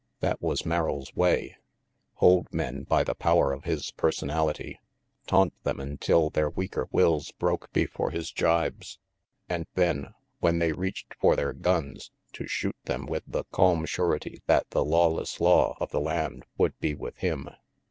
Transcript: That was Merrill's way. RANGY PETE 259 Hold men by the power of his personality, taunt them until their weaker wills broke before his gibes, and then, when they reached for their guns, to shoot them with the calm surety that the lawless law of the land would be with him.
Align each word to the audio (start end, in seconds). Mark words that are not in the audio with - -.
That 0.19 0.41
was 0.41 0.65
Merrill's 0.65 1.15
way. 1.15 1.31
RANGY 1.31 1.49
PETE 1.49 2.19
259 2.19 2.19
Hold 2.25 2.53
men 2.75 2.83
by 2.85 3.03
the 3.03 3.13
power 3.13 3.53
of 3.53 3.65
his 3.65 3.91
personality, 3.91 4.79
taunt 5.27 5.53
them 5.63 5.79
until 5.79 6.31
their 6.31 6.49
weaker 6.49 6.87
wills 6.91 7.31
broke 7.33 7.71
before 7.71 8.09
his 8.09 8.31
gibes, 8.31 8.97
and 9.47 9.67
then, 9.75 10.15
when 10.39 10.57
they 10.57 10.71
reached 10.71 11.13
for 11.19 11.35
their 11.35 11.53
guns, 11.53 12.09
to 12.33 12.47
shoot 12.47 12.77
them 12.85 13.05
with 13.05 13.25
the 13.27 13.43
calm 13.51 13.85
surety 13.85 14.41
that 14.47 14.67
the 14.71 14.83
lawless 14.83 15.39
law 15.39 15.77
of 15.79 15.91
the 15.91 16.01
land 16.01 16.45
would 16.57 16.75
be 16.79 16.95
with 16.95 17.17
him. 17.17 17.49